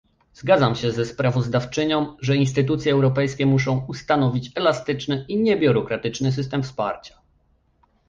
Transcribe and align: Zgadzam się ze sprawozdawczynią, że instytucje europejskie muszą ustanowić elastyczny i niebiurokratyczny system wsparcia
Zgadzam 0.33 0.75
się 0.75 0.91
ze 0.91 1.05
sprawozdawczynią, 1.05 2.17
że 2.21 2.35
instytucje 2.35 2.91
europejskie 2.93 3.45
muszą 3.45 3.85
ustanowić 3.87 4.51
elastyczny 4.55 5.25
i 5.27 5.37
niebiurokratyczny 5.41 6.31
system 6.31 6.63
wsparcia 6.63 7.21